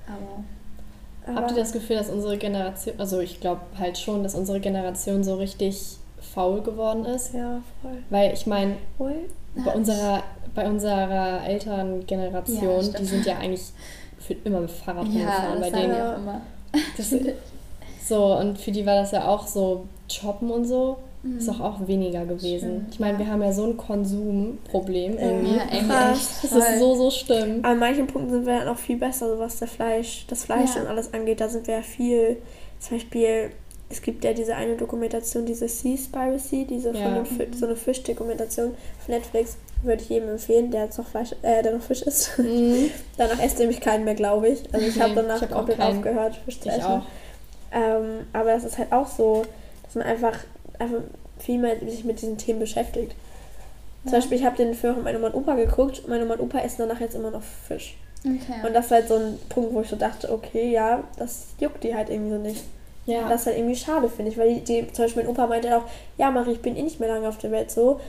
[0.07, 0.43] Aber
[1.29, 4.61] aber habt ihr das Gefühl, dass unsere Generation, also ich glaube halt schon, dass unsere
[4.61, 7.35] Generation so richtig faul geworden ist?
[7.35, 7.99] Ja, voll.
[8.11, 10.23] Weil ich meine, bei unserer,
[10.55, 13.65] bei unserer Elterngeneration, Ja, die sind ja eigentlich
[14.19, 15.61] für immer mit Fahrrad ja, rumgefahren.
[15.61, 16.41] bei denen wir auch immer.
[16.97, 17.15] das,
[18.07, 20.99] so, und für die war das ja auch so Shoppen und so.
[21.37, 22.59] Ist doch auch weniger gewesen.
[22.59, 23.19] Stimmt, ich meine, ja.
[23.19, 25.57] wir haben ja so ein Konsumproblem irgendwie.
[25.57, 26.41] Ja, Krass.
[26.45, 26.53] echt.
[26.55, 27.65] Das ist so, so schlimm.
[27.65, 30.75] An manchen Punkten sind wir dann auch viel besser, so was der Fleisch, das Fleisch
[30.77, 30.83] Ja.
[30.83, 31.41] und alles angeht.
[31.41, 32.37] Da sind wir ja viel,
[32.79, 33.51] zum Beispiel,
[33.91, 37.25] es gibt ja diese eine Dokumentation, diese Seaspiracy, diese von Ja.
[37.25, 38.69] Fi- so eine Fischdokumentation
[39.01, 39.57] auf Netflix.
[39.83, 42.39] Würde ich jedem empfehlen, der jetzt noch Fleisch, äh, der noch Fisch isst.
[42.39, 42.91] Mhm.
[43.17, 44.63] danach esst nämlich keinen mehr, glaube ich.
[44.73, 46.85] Also ich Nee, habe danach ich hab auch komplett aufgehört, Fisch zu Ich essen.
[46.85, 47.03] auch.
[47.73, 49.45] Ähm, aber das ist halt auch so,
[49.85, 50.33] dass man einfach,
[50.79, 50.99] einfach
[51.39, 53.15] viel mehr sich mit diesen Themen beschäftigt.
[54.05, 54.19] Zum Ja.
[54.19, 56.07] Beispiel, ich habe den Film von meiner Oma und Opa geguckt.
[56.09, 57.97] Meine Oma und Opa essen danach jetzt immer noch Fisch.
[58.25, 58.67] Okay.
[58.67, 61.85] Und das war halt so ein Punkt, wo ich so dachte, okay, ja, das juckt
[61.85, 62.65] die halt irgendwie so nicht.
[63.07, 63.29] Ja.
[63.29, 64.39] Das ist halt irgendwie schade, finde ich.
[64.39, 65.85] Weil die, die, zum Beispiel mein Opa meinte auch,
[66.17, 68.01] ja, Marie, ich bin eh nicht mehr lange auf der Welt so.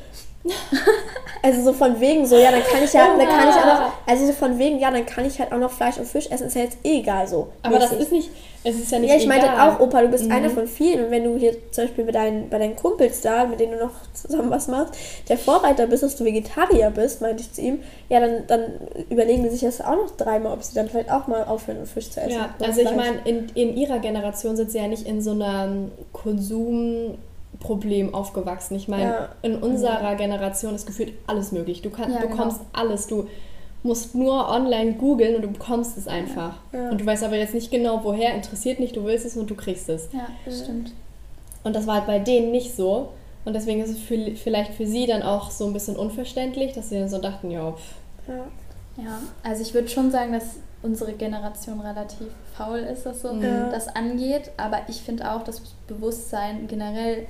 [1.43, 3.91] also so von wegen so, ja, dann kann ich ja, dann kann ich auch noch,
[4.08, 6.48] also so von wegen, ja, dann kann ich halt auch noch Fleisch und Fisch essen,
[6.48, 7.48] ist ja jetzt eh egal so.
[7.62, 8.05] Aber das mäßig.
[8.05, 8.29] ist nicht,
[8.63, 10.31] es ist ja nicht Ja, ich meinte auch, Opa, du bist Mhm.
[10.31, 11.05] einer von vielen.
[11.05, 13.78] Und wenn du hier zum Beispiel bei deinen, bei deinen Kumpels da, mit denen du
[13.86, 14.93] noch zusammen was machst,
[15.30, 18.63] der Vorreiter bist, dass du Vegetarier bist, meinte ich zu ihm, ja, dann, dann
[19.10, 22.10] überlegen die sich das auch noch dreimal, ob sie dann vielleicht auch mal aufhören, Fisch
[22.12, 22.32] zu essen.
[22.32, 22.97] Ja, also ich Fleisch.
[22.97, 25.91] meine, in, in ihrer Generation sind sie ja nicht in so einem
[27.60, 28.76] Konsumproblem aufgewachsen.
[28.76, 29.30] Ich meine, Ja.
[29.41, 31.82] in unserer Generation ist gefühlt alles möglich.
[31.82, 32.69] Du kannst, Ja, du bekommst genau.
[32.74, 33.08] alles.
[33.08, 33.28] Du
[33.84, 36.56] musst nur online googeln und du bekommst es einfach.
[36.74, 36.89] Ja.
[36.89, 39.56] Und du weißt aber jetzt nicht genau, woher, interessiert nicht, du willst es und du
[39.56, 40.10] kriegst es.
[40.13, 40.91] ja, das stimmt.
[41.63, 43.10] Und das war halt bei denen nicht so.
[43.45, 46.89] Und deswegen ist es für, vielleicht für sie dann auch so ein bisschen unverständlich, dass
[46.89, 47.93] sie dann so dachten, ja, pff,
[48.28, 48.36] Ja.
[49.04, 53.69] Ja, also ich würde schon sagen, dass unsere Generation relativ faul ist, was so Ja.
[53.69, 54.52] das angeht.
[54.58, 57.26] Aber ich finde auch, dass das Bewusstsein generell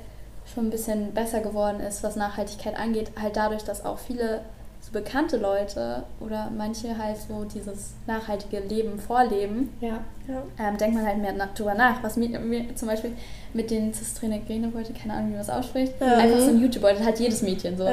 [0.54, 3.12] schon ein bisschen besser geworden ist, was Nachhaltigkeit angeht.
[3.22, 4.42] Halt dadurch, dass auch viele
[4.82, 10.00] so bekannte Leute oder manche halt so dieses nachhaltige Leben vorleben, ja.
[10.28, 10.42] Ja.
[10.58, 12.02] ähm, denkt man halt mehr nach, drüber nach.
[12.02, 13.12] Was mir, mir zum Beispiel
[13.54, 14.42] mit den Cistrine
[14.74, 16.18] wollte, keine Ahnung, wie man das ausspricht, Ja.
[16.18, 17.84] einfach so ein YouTube-Beutel, hat jedes Mädchen so.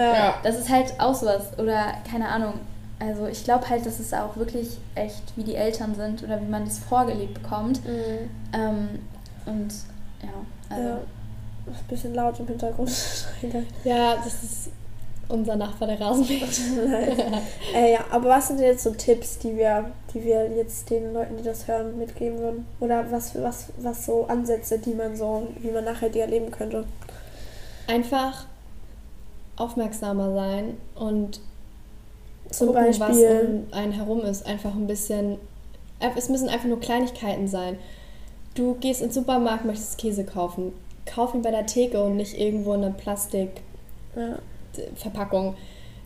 [0.43, 1.59] Das ist halt auch sowas.
[1.59, 2.55] Oder keine Ahnung.
[3.01, 6.47] Also ich glaube halt, das ist auch wirklich echt, wie die Eltern sind oder wie
[6.47, 7.85] man das vorgelebt bekommt.
[7.85, 8.31] Mhm.
[8.55, 8.89] Ähm,
[9.45, 9.69] und
[10.23, 10.31] ja,
[10.75, 10.99] also
[11.71, 12.91] Ist ein bisschen laut im Hintergrund.
[13.85, 14.71] Ja, das ist
[15.29, 16.47] unser Nachbar, der Rasenmäher.
[17.75, 21.13] äh, ja, aber was sind denn jetzt so Tipps, die wir, die wir jetzt den
[21.13, 22.67] Leuten, die das hören, mitgeben würden?
[22.81, 26.85] Oder was, was, was so Ansätze, die man so, wie man nachhaltiger leben könnte?
[27.89, 28.47] Einfach
[29.57, 31.41] aufmerksamer sein und
[32.51, 33.67] Zum gucken, was Beispiel.
[33.71, 34.47] um einen herum ist.
[34.47, 35.39] Einfach ein bisschen.
[36.17, 37.79] Es müssen einfach nur Kleinigkeiten sein.
[38.55, 40.73] Du gehst ins Supermarkt, möchtest Käse kaufen.
[41.07, 45.47] Kauf ihn bei der Theke und nicht irgendwo in einer Plastikverpackung.
[45.47, 45.55] Ja.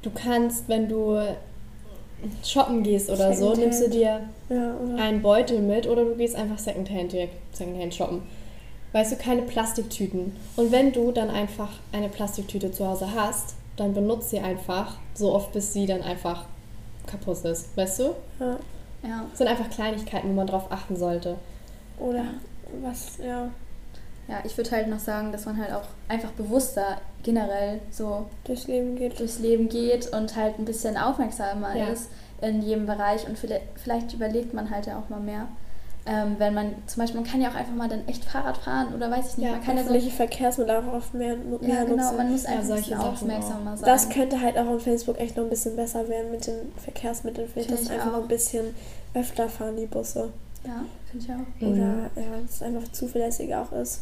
[0.02, 1.18] Du kannst, wenn du
[2.44, 5.02] shoppen gehst oder so, nimmst du dir Ja, oder?
[5.02, 8.22] einen Beutel mit oder du gehst einfach Secondhand direkt Secondhand shoppen.
[8.92, 10.36] Weißt du, keine Plastiktüten.
[10.56, 15.32] Und wenn du dann einfach eine Plastiktüte zu Hause hast, dann benutzt sie einfach so
[15.32, 16.44] oft, bis sie dann einfach
[17.06, 17.76] kaputt ist.
[17.76, 18.14] Weißt du?
[18.40, 18.56] Ja.
[19.02, 19.24] ja.
[19.30, 21.36] Das sind einfach Kleinigkeiten, wo man drauf achten sollte.
[21.98, 22.24] Oder
[22.82, 23.50] was, ja,
[24.30, 28.66] Ja, ich würde halt noch sagen, dass man halt auch einfach bewusster generell so durchs
[28.66, 29.18] Leben geht.
[29.18, 31.86] durchs Leben geht und halt ein bisschen aufmerksamer Ja.
[31.88, 32.08] ist
[32.40, 35.46] in jedem Bereich und vielleicht, vielleicht überlegt man halt ja auch mal mehr.
[36.06, 38.94] Ähm, wenn man zum Beispiel, man kann ja auch einfach mal dann echt Fahrrad fahren
[38.94, 39.90] oder weiß ich nicht, Ja, man kann ja so.
[39.90, 42.16] Öffentliche Verkehrsmittel auch oft mehr, mehr Ja, genau, nutzen.
[42.16, 43.86] man muss Ja, einfach ein solche bisschen aufmerksamer sein.
[43.86, 47.48] Das könnte halt auch auf Facebook echt noch ein bisschen besser werden mit den Verkehrsmitteln.
[47.54, 48.22] Dass ich einfach auch.
[48.22, 48.74] ein bisschen
[49.12, 50.30] öfter fahren die Busse.
[50.64, 51.68] ja, finde ich auch.
[51.70, 54.00] Oder ja, dass es einfach zuverlässiger auch ist,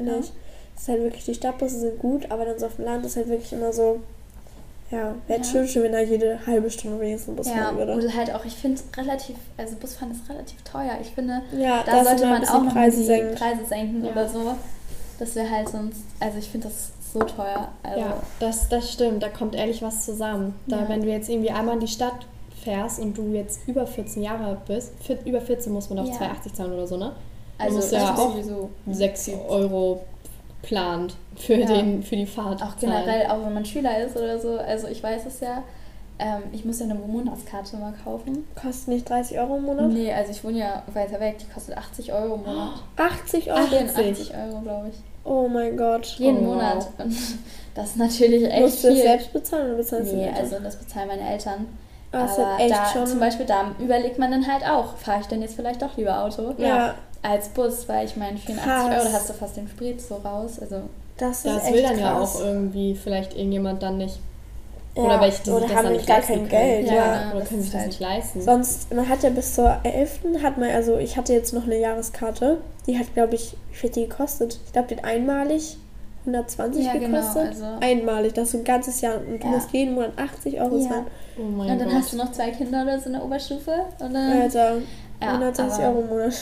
[0.00, 0.18] finde Ja.
[0.20, 0.32] ich.
[0.76, 3.16] Es ist halt wirklich, die Stadtbusse sind gut, aber dann so auf dem Land ist
[3.16, 4.00] halt wirklich immer so,
[4.92, 5.44] Ja, wäre Ja.
[5.44, 7.92] schön, schön, wenn er jede halbe Stunde wenigstens Bus Ja, fahren würde.
[7.94, 10.98] oder halt auch, ich finde relativ, also Busfahren ist relativ teuer.
[11.00, 13.34] Ich finde, Ja, da sollte man ein auch noch Preise die senken.
[13.36, 14.10] Preise senken Ja.
[14.10, 14.56] oder so.
[15.20, 17.68] Das wäre halt sonst, also ich finde das so teuer.
[17.84, 19.22] Also, Ja, das, das stimmt.
[19.22, 20.54] Da kommt ehrlich was zusammen.
[20.66, 20.88] Da, Ja.
[20.88, 22.26] wenn du jetzt irgendwie einmal in die Stadt
[22.64, 24.90] fährst und du jetzt über 14 Jahre bist,
[25.24, 26.14] über 14 muss man auf Ja.
[26.14, 27.12] 2,80 zahlen oder so, ne?
[27.60, 30.04] Also musst ich ja auch sowieso 6 Euro
[30.62, 31.66] plant für, Ja.
[31.66, 32.62] den, für die Fahrt.
[32.62, 34.58] Auch generell, auch wenn man Schüler ist oder so.
[34.58, 35.62] Also ich weiß es ja.
[36.18, 38.46] Ähm, ich muss ja eine Monatskarte mal kaufen.
[38.60, 39.88] Kostet nicht 30 Euro im Monat?
[39.88, 41.38] Nee, also ich wohne ja weiter weg.
[41.38, 42.72] Die kostet 80 Euro im Monat.
[42.96, 43.62] 80 Euro?
[43.66, 44.96] 84 Euro, glaube ich.
[45.24, 46.04] Oh mein Gott.
[46.18, 46.54] Jeden Oh, wow.
[46.56, 46.86] Monat.
[46.98, 47.16] Und
[47.74, 49.02] das ist natürlich echt Musst du das viel.
[49.06, 50.38] selbst bezahlen oder bezahlst du Nee, Eltern?
[50.44, 51.66] also das bezahlen meine Eltern.
[52.12, 53.06] Das Aber ist echt da, schon.
[53.06, 56.22] zum Beispiel da überlegt man dann halt auch, fahre ich denn jetzt vielleicht doch lieber
[56.22, 58.84] Auto ja, als Bus, weil ich meine, 84 Krass.
[58.84, 60.58] Euro, da hast du fast den Sprit so raus.
[60.60, 60.76] Also
[61.18, 62.36] das ist Das echt will dann ja krass.
[62.36, 64.18] auch irgendwie vielleicht irgendjemand dann nicht.
[64.96, 66.48] Ja, Oder welche, die oder sich das haben dann nicht gar kein können.
[66.48, 66.86] Geld.
[66.88, 67.30] Ja, Ja, genau.
[67.32, 68.42] Oder das können sich das halt- nicht leisten.
[68.42, 70.20] Sonst, man hat ja bis zur 11.
[70.42, 73.90] hat man, also ich hatte jetzt noch eine Jahreskarte, die hat, glaube ich, wie viel
[73.90, 74.58] die gekostet?
[74.66, 75.76] Ich glaube, die hat einmalig
[76.26, 77.46] 120 Ja, genau, gekostet.
[77.48, 79.52] also- Einmalig, das ist so ein ganzes Jahr und du Ja.
[79.52, 80.88] musst jeden Monat 80 Euro Ja.
[80.88, 81.06] zahlen.
[81.38, 81.96] Oh mein und dann Gott.
[81.98, 83.72] hast du noch zwei Kinder oder so in der Oberstufe.
[84.00, 84.74] Und dann, Alter,
[85.22, 86.32] Ja, 120 aber- Euro im Monat.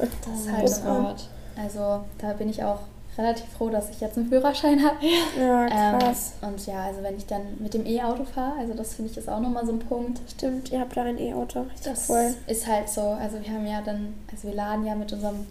[0.00, 0.82] Das ist oh halt so.
[0.82, 1.28] Gott.
[1.60, 2.80] Also da bin ich auch
[3.16, 4.96] relativ froh, dass ich jetzt einen Führerschein habe.
[5.38, 6.34] Ja, Ähm, krass.
[6.40, 9.28] und ja, also wenn ich dann mit dem E-Auto fahre, also das finde ich ist
[9.28, 10.20] auch nochmal so ein Punkt.
[10.30, 11.62] Stimmt, ihr habt da ein E-Auto.
[11.62, 12.34] Richtig Das cool.
[12.46, 15.46] ist halt so, also wir haben ja dann, also wir laden ja mit unserem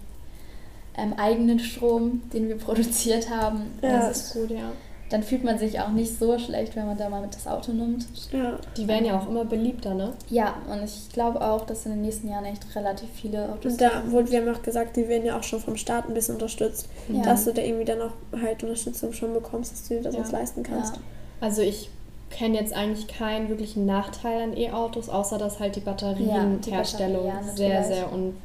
[0.96, 3.78] ähm, eigenen Strom, den wir produziert haben.
[3.82, 3.98] Ja.
[4.08, 4.70] Das ist gut, ja.
[5.10, 7.72] Dann fühlt man sich auch nicht so schlecht, wenn man da mal mit das Auto
[7.72, 8.06] nimmt.
[8.32, 8.58] Ja.
[8.76, 10.12] Die werden ja auch immer beliebter, ne?
[10.28, 13.80] Ja, und ich glaube auch, dass in den nächsten Jahren echt relativ viele Autos Und
[13.80, 16.34] da wurde, wir haben auch gesagt, die werden ja auch schon vom Staat ein bisschen
[16.34, 16.88] unterstützt.
[17.08, 17.22] Ja.
[17.22, 20.20] Dass du da irgendwie dann auch halt Unterstützung schon bekommst, dass du dir das Ja.
[20.20, 20.96] was leisten kannst.
[20.96, 21.02] Ja.
[21.40, 21.90] Also ich
[22.30, 27.80] kenne jetzt eigentlich keinen wirklichen Nachteil an E-Autos, außer dass halt die Batterienherstellung ja, sehr,
[27.80, 27.96] natürlich.
[27.96, 28.36] sehr un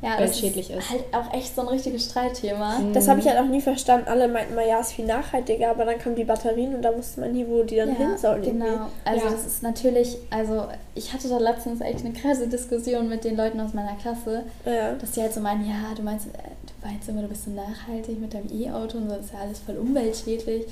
[0.00, 0.90] Ja, das es schädlich ist.
[0.90, 2.78] halt auch echt so ein richtiges Streitthema.
[2.78, 2.92] Mhm.
[2.92, 4.06] Das habe ich halt auch nie verstanden.
[4.08, 7.20] Alle meinten mal, ja, ist viel nachhaltiger, aber dann kamen die Batterien und da wusste
[7.20, 8.42] man nie, wo die dann hin sollen.
[8.42, 8.64] genau.
[8.64, 8.82] irgendwie.
[9.04, 9.32] Also Ja.
[9.32, 13.58] das ist natürlich, also ich hatte da letztens echt eine krasse Diskussion mit den Leuten
[13.60, 14.92] aus meiner Klasse, Ja.
[14.94, 17.50] dass die halt so meinen, ja, du meinst, äh, du meinst immer, du bist so
[17.50, 20.66] nachhaltig mit deinem E-Auto und so, das ist ja alles voll umweltschädlich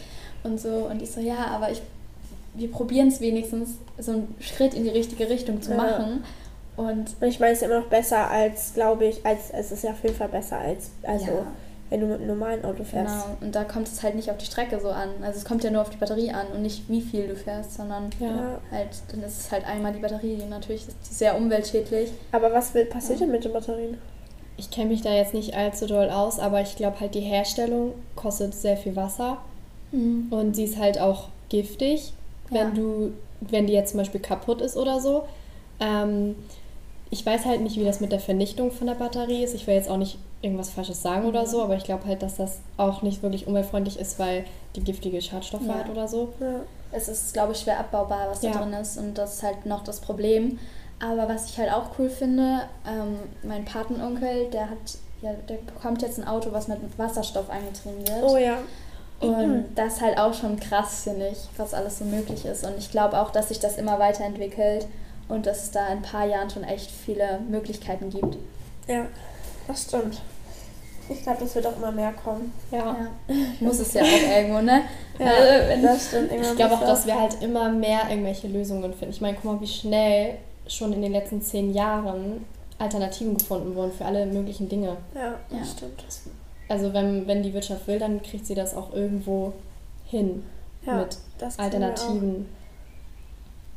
[0.45, 0.87] und so.
[0.89, 1.83] Und ich so, ja, aber ich,
[2.55, 5.77] wir probieren es wenigstens, so einen Schritt in die richtige Richtung zu Ja.
[5.79, 6.25] machen.
[6.77, 6.87] Und
[7.21, 9.91] Und ich meine, es ist immer noch besser als, glaube ich, als es ist ja
[9.93, 11.47] auf jeden Fall besser als, also Ja.
[11.89, 13.15] wenn du mit einem normalen Auto fährst.
[13.25, 15.09] genau, und da kommt es halt nicht auf die Strecke so an.
[15.23, 17.75] Also es kommt ja nur auf die Batterie an und nicht wie viel du fährst,
[17.75, 18.59] sondern Ja.
[18.71, 22.11] Halt, dann ist es halt einmal die Batterie, die natürlich ist die sehr umweltschädlich.
[22.33, 23.99] Aber was will, passiert denn mit den Batterien?
[24.59, 27.93] Ich kenne mich da jetzt nicht allzu doll aus, aber ich glaube halt, die Herstellung
[28.17, 29.39] kostet sehr viel Wasser
[30.31, 32.13] und sie ist halt auch giftig,
[32.51, 32.71] wenn Ja.
[32.75, 35.25] du, wenn die jetzt zum Beispiel kaputt ist oder so.
[35.79, 36.35] Ähm,
[37.11, 39.55] ich weiß halt nicht, wie das mit der Vernichtung von der Batterie ist.
[39.55, 41.47] Ich will jetzt auch nicht irgendwas Falsches sagen oder Mhm.
[41.47, 45.21] so, aber ich glaube halt, dass das auch nicht wirklich umweltfreundlich ist, weil die giftige
[45.23, 45.75] Schadstoffe Ja.
[45.75, 46.33] hat oder so.
[46.41, 46.61] Ja.
[46.93, 48.53] Es ist, glaube ich, schwer abbaubar, was Ja.
[48.53, 48.97] da drin ist.
[48.99, 50.59] Und das ist halt noch das Problem.
[51.01, 54.79] Aber was ich halt auch cool finde, ähm, mein Patenonkel, der hat,
[55.23, 58.23] ja, der bekommt jetzt ein Auto, was mit Wasserstoff angetrieben wird.
[58.25, 58.59] Oh ja.
[59.21, 62.65] Und das ist halt auch schon krass, finde ich, was alles so möglich ist.
[62.67, 64.87] Und ich glaube auch, dass sich das immer weiterentwickelt
[65.29, 68.37] und dass es da in ein paar Jahren schon echt viele Möglichkeiten gibt.
[68.87, 69.07] Ja,
[69.69, 70.21] das stimmt.
[71.09, 72.53] Ich glaube, das wird auch immer mehr kommen.
[72.73, 72.79] Ja.
[73.29, 73.35] Ja.
[73.61, 74.83] Muss es ja auch irgendwo, ne?
[75.19, 76.31] Ja, Also, wenn- das stimmt.
[76.33, 79.15] Irgendwann Ich glaube auch, dass wir halt immer mehr irgendwelche Lösungen finden.
[79.15, 82.45] Ich meine, guck mal, wie schnell schon in den letzten zehn Jahren
[82.79, 84.97] Alternativen gefunden wurden für alle möglichen Dinge.
[85.15, 85.65] Ja, das Ja.
[85.77, 86.05] stimmt.
[86.69, 89.53] Also wenn, wenn die Wirtschaft will, dann kriegt sie das auch irgendwo
[90.07, 90.43] hin
[90.85, 92.47] Ja, mit das kriegen wir Alternativen.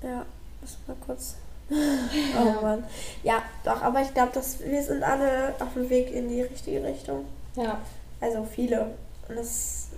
[0.02, 0.08] Auch.
[0.08, 0.26] Ja,
[0.62, 1.36] muss mal kurz.
[1.72, 2.84] Oh Mann.
[3.22, 6.84] Ja, doch, aber ich glaube, dass wir sind alle auf dem Weg in die richtige
[6.84, 7.26] Richtung.
[7.56, 7.80] Ja.
[8.20, 8.96] Also viele.
[9.28, 9.90] Und das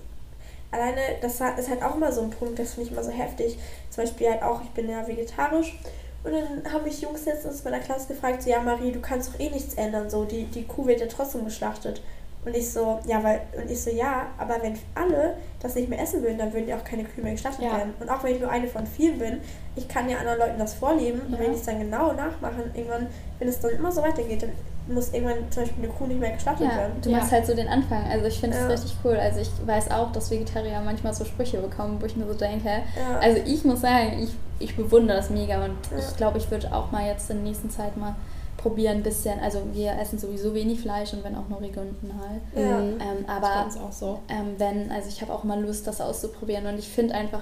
[0.72, 3.58] alleine, das ist halt auch immer so ein Punkt, das finde ich immer so heftig.
[3.90, 5.78] Zum Beispiel halt auch, ich bin ja vegetarisch.
[6.24, 9.34] Und dann haben mich Jungs letztens in meiner Klasse gefragt, so, ja Marie, du kannst
[9.34, 12.02] doch eh nichts ändern, so, die, die Kuh wird ja trotzdem geschlachtet.
[12.44, 16.02] Und ich so, ja, weil, und ich so, ja, aber wenn alle das nicht mehr
[16.02, 17.78] essen würden, dann würden ja auch keine Kühe mehr geschlachtet Ja.
[17.78, 17.94] werden.
[18.00, 19.42] Und auch wenn ich nur eine von vielen bin,
[19.76, 21.22] ich kann ja anderen Leuten das vorleben.
[21.22, 21.40] Und Ja.
[21.40, 24.50] wenn ich es dann genau nachmachen, irgendwann, wenn es dann immer so weitergeht, dann
[24.88, 26.94] muss irgendwann zum Beispiel eine Kuh nicht mehr geschlachtet Ja, werden.
[27.04, 28.04] du machst halt so den Anfang.
[28.10, 29.16] Also ich finde es richtig cool.
[29.18, 32.70] Also ich weiß auch, dass Vegetarier manchmal so Sprüche bekommen, wo ich mir so denke,
[33.22, 36.92] also ich muss sagen, ich, ich bewundere das mega und ich glaube, ich würde auch
[36.92, 38.16] mal jetzt in der nächsten Zeit mal
[38.62, 42.42] probieren, ein bisschen, also wir essen sowieso wenig Fleisch und wenn auch nur regional.
[42.56, 42.80] Ja.
[42.80, 43.00] Mhm.
[43.02, 44.20] Ähm, aber so.
[44.30, 47.42] ähm, wenn, also ich habe auch mal Lust, das auszuprobieren und ich finde einfach,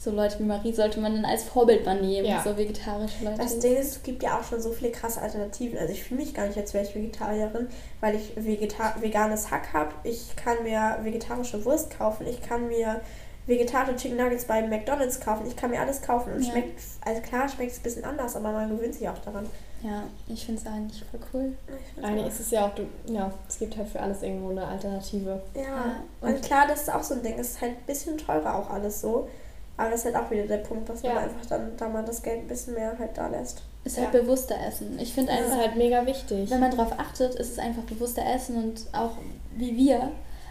[0.00, 2.40] so Leute wie Marie sollte man dann als Vorbild mal nehmen, Ja.
[2.40, 3.38] so vegetarische Leute.
[3.38, 5.76] Das Ding ist, es gibt ja auch schon so viele krasse Alternativen.
[5.76, 7.66] Also ich fühle mich gar nicht, als wäre ich Vegetarierin,
[8.00, 9.90] weil ich Vegeta veganes Hack habe.
[10.04, 12.26] Ich kann mir vegetarische Wurst kaufen.
[12.28, 13.00] Ich kann mir
[13.48, 15.46] vegetarische Chicken Nuggets bei McDonalds kaufen.
[15.48, 16.32] Ich kann mir alles kaufen.
[16.32, 16.52] Und Ja.
[16.52, 19.46] schmeckt, also klar schmeckt es ein bisschen anders, aber man gewöhnt sich auch daran.
[19.82, 21.56] Ja, ich finde es eigentlich voll cool.
[22.02, 25.40] Eigentlich ist es ja auch, du, ja, es gibt halt für alles irgendwo eine Alternative.
[25.54, 27.38] Ja, Ja, und, und- klar, das ist auch so ein Ding.
[27.38, 29.28] Es ist halt ein bisschen teurer auch alles so.
[29.76, 31.18] Aber das ist halt auch wieder der Punkt, dass man Ja.
[31.20, 33.62] einfach dann, da man das Geld ein bisschen mehr halt da lässt.
[33.84, 34.04] Ist Ja.
[34.04, 34.98] halt bewusster Essen.
[34.98, 36.50] Ich finde Das ist einfach, halt mega wichtig.
[36.50, 39.12] wenn man darauf achtet, ist es einfach bewusster Essen und auch
[39.56, 40.10] wie wir.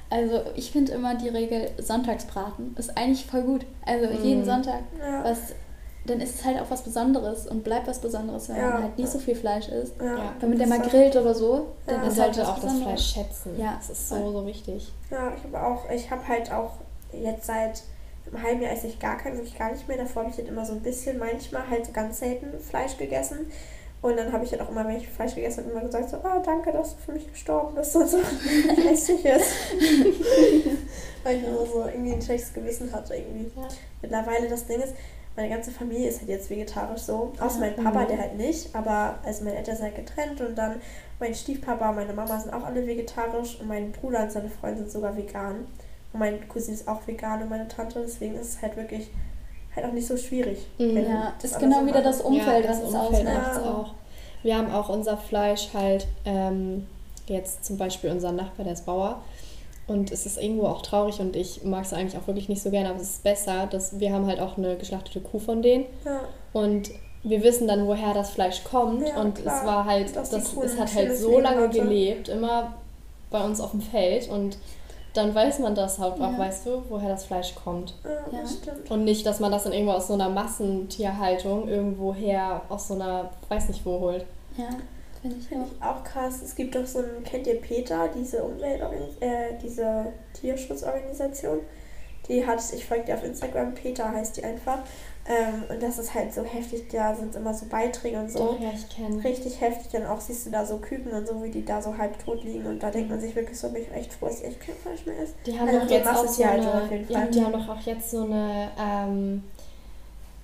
[0.10, 3.66] Also ich finde immer die Regel Sonntagsbraten ist eigentlich voll gut.
[3.86, 4.46] Also jeden Mhm.
[4.46, 5.22] Sonntag Ja.
[5.26, 5.40] was,
[6.10, 8.70] dann ist es halt auch was Besonderes und bleibt was Besonderes, wenn Ja.
[8.72, 9.94] man halt nicht so viel Fleisch isst.
[10.00, 10.06] ja.
[10.18, 10.34] Ja.
[10.40, 12.74] Wenn man der mal grillt oder so, dann ist halt sollte auch das.
[12.80, 13.56] Fleisch schätzen.
[13.60, 14.92] Ja, Das ist so, so wichtig.
[15.12, 16.72] Ja, ich habe auch, ich habe halt auch
[17.14, 17.84] jetzt seit
[18.32, 19.98] einem halben Jahr esse ich gar kein, wirklich gar nicht mehr.
[19.98, 23.52] Davor habe ich halt immer so ein bisschen, manchmal halt ganz selten Fleisch gegessen.
[24.02, 26.18] Und dann habe ich halt auch immer, wenn ich Fleisch gegessen habe, immer gesagt so,
[26.18, 28.18] oh, danke, dass du für mich gestorben bist und so.
[28.78, 29.52] Ich esse dich jetzt.
[31.24, 33.52] Weil ich immer so irgendwie ein schlechtes Gewissen hatte irgendwie.
[33.60, 33.68] Ja.
[34.02, 34.94] Mittlerweile das Ding ist,
[35.38, 37.32] meine ganze Familie ist halt jetzt vegetarisch so.
[37.40, 38.08] Außer mein Papa, Mhm.
[38.08, 38.76] der halt nicht.
[38.76, 40.82] Aber also meine Eltern sind halt getrennt und dann
[41.20, 44.92] mein Stiefpapa, meine Mama sind auch alle vegetarisch und mein Bruder und seine Freunde sind
[44.92, 45.68] sogar vegan.
[46.12, 48.02] Und mein Cousin ist auch vegan und meine Tante.
[48.02, 49.10] Deswegen ist es halt wirklich
[49.76, 50.66] halt auch nicht so schwierig.
[50.80, 50.98] Mhm.
[50.98, 53.62] Ja, das ist genau so wieder das Umfeld, ja, was das es Umfeld ausmacht.
[53.64, 53.72] Ja.
[53.74, 53.94] auch.
[54.44, 56.88] Wir haben auch unser Fleisch halt, ähm,
[57.28, 59.22] jetzt zum Beispiel unser Nachbar, der ist Bauer.
[59.88, 62.70] Und es ist irgendwo auch traurig und ich mag es eigentlich auch wirklich nicht so
[62.72, 65.86] gerne, aber es ist besser, dass wir haben halt auch eine geschlachtete Kuh von denen
[66.04, 66.20] Ja,
[66.52, 66.92] und
[67.24, 69.60] wir wissen dann, woher das Fleisch kommt Ja, und klar.
[69.62, 71.80] es war halt, das, es hat halt so lange hatte.
[71.80, 72.74] gelebt, immer
[73.32, 74.58] bei uns auf dem Feld und
[75.14, 76.38] dann weiß man das halt auch, Ja.
[76.38, 77.94] weißt du, woher das Fleisch kommt.
[78.04, 78.42] ja, Ja.
[78.42, 78.92] das stimmt.
[78.92, 83.30] Und nicht, dass man das dann irgendwo aus so einer Massentierhaltung irgendwoher aus so einer,
[83.50, 84.26] weiß nicht wo holt.
[84.58, 84.66] Ja,
[85.30, 85.68] finde ich auch.
[85.76, 86.42] ich auch krass.
[86.42, 91.60] Es gibt doch so ein, kennt ihr Peter, diese Umweltorganisation, äh, diese Tierschutzorganisation?
[92.28, 94.80] Die hat, ich folge dir auf Instagram, Peter heißt die einfach.
[95.30, 98.40] Ähm, und das ist halt so heftig, da sind immer so Beiträge und so.
[98.40, 99.22] Doch, ja, ich kenne.
[99.24, 101.98] Richtig heftig, dann auch siehst du da so Küken und so, wie die da so
[101.98, 102.66] halb tot liegen.
[102.66, 104.76] Und da denkt man sich wirklich so, bin ich echt froh, dass ich echt kein
[104.76, 105.34] Fleisch mehr esse.
[105.46, 108.12] Die haben Also doch jetzt auch so Massentierhaltung eine, ja, die haben doch auch jetzt
[108.12, 109.44] so eine, ähm,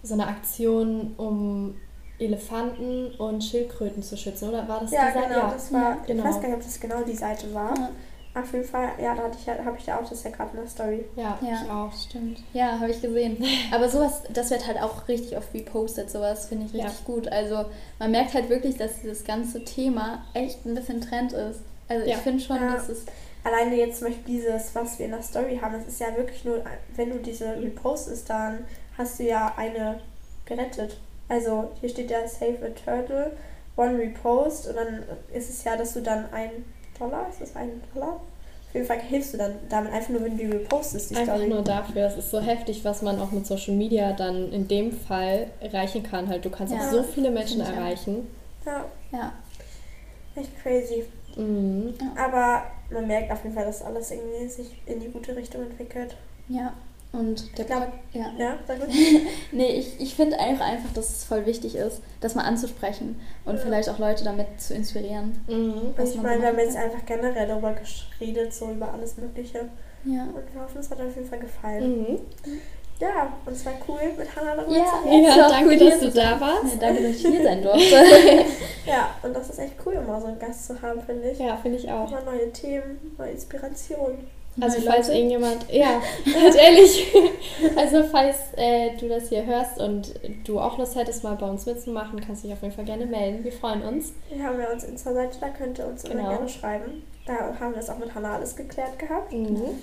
[0.03, 1.75] so eine Aktion, um
[2.19, 5.27] Elefanten und Schildkröten zu schützen, oder war das Ja, dieser?
[5.27, 6.23] genau, das war, Ja, genau.
[6.23, 7.73] ich weiß gar nicht, ob das genau die Seite war.
[7.77, 7.89] Ja,
[8.41, 10.49] Auf jeden Fall, ja, da hatte ich ja, habe ich ja auch das ja gerade
[10.51, 11.05] in der Story.
[11.15, 11.61] Ja, Ja.
[11.63, 11.93] ich auch.
[11.93, 12.39] stimmt.
[12.53, 13.37] Ja, habe ich gesehen.
[13.71, 16.09] Aber sowas, das wird halt auch richtig oft repostet.
[16.09, 17.27] Sowas finde ich richtig gut.
[17.27, 17.65] Also
[17.99, 21.59] man merkt halt wirklich, dass dieses ganze Thema echt ein bisschen Trend ist.
[21.87, 22.15] Also Ja.
[22.15, 22.73] ich finde schon, Ja.
[22.73, 23.05] dass es
[23.43, 26.45] Alleine jetzt zum Beispiel dieses, was wir in der Story haben, das ist ja wirklich
[26.45, 26.63] nur,
[26.95, 28.65] wenn du diese repostest, dann
[28.97, 29.99] hast du ja eine
[30.45, 30.97] gerettet.
[31.29, 33.31] Also hier steht ja Save a Turtle,
[33.75, 36.49] one repost und dann ist es ja, dass du dann ein
[36.99, 38.13] Dollar, ist das ein Dollar?
[38.69, 41.35] Auf jeden Fall hilfst du dann damit einfach nur, wenn du die repostest, die Einfach
[41.35, 41.47] Story.
[41.49, 42.07] nur dafür.
[42.07, 46.01] Es ist so heftig, was man auch mit Social Media dann in dem Fall erreichen
[46.03, 46.27] kann.
[46.27, 46.79] Halt, du kannst Ja.
[46.79, 47.67] auch so viele Menschen auch.
[47.69, 48.27] erreichen.
[48.65, 49.31] Ja, ja,
[50.35, 51.05] echt crazy.
[51.35, 51.93] Mhm.
[52.17, 56.15] Aber man merkt auf jeden Fall, dass alles irgendwie sich in die gute Richtung entwickelt.
[56.47, 56.73] ja.
[57.13, 58.25] Und der glaub- Pod, ja.
[58.39, 58.89] Ja, sag gut.
[59.51, 63.55] Nee, ich, ich finde einfach, einfach, dass es voll wichtig ist, das mal anzusprechen und
[63.57, 63.61] Ja.
[63.61, 65.39] vielleicht auch Leute damit zu inspirieren.
[65.47, 65.93] Mhm.
[66.03, 67.75] Ich meine, wir haben jetzt einfach generell darüber
[68.19, 69.69] geredet, so über alles Mögliche.
[70.05, 70.23] Ja.
[70.23, 72.01] Und wir hoffen, es hat auf jeden Fall gefallen.
[72.01, 72.19] Mhm.
[72.99, 74.85] Ja, und es war cool, mit Hannah darüber Ja.
[74.85, 75.23] zu reden.
[75.23, 76.73] Ja, auch danke, cool, dass du da warst.
[76.75, 77.95] Ja, danke, dass ich hier sein durfte.
[78.87, 81.37] Ja, und das ist echt cool, immer so einen Gast zu haben, finde ich.
[81.39, 82.09] Ja, finde ich auch.
[82.09, 84.17] Immer neue Themen, neue Inspirationen.
[84.61, 85.17] Also Neue falls Leute.
[85.19, 87.11] irgendjemand, ja, ganz ehrlich,
[87.75, 90.13] also falls äh, du das hier hörst und
[90.45, 93.05] du auch Lust hättest, mal bei uns mitzumachen, kannst du dich auf jeden Fall gerne
[93.07, 93.43] melden.
[93.43, 94.13] Wir freuen uns.
[94.29, 96.29] Wir haben ja unsere Insta-Seite, da könnt ihr uns immer Genau.
[96.29, 97.03] gerne schreiben.
[97.25, 99.31] Da haben wir das auch mit Hannah alles geklärt gehabt.
[99.33, 99.61] Mhm.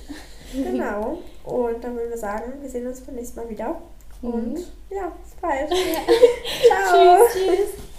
[0.53, 1.19] Genau.
[1.45, 3.81] Und dann würden wir sagen, wir sehen uns beim nächsten Mal wieder.
[4.21, 4.65] Und Mhm.
[4.91, 5.69] ja, bis bald.
[5.69, 7.19] Ciao.
[7.33, 7.90] Tschüss, tschüss.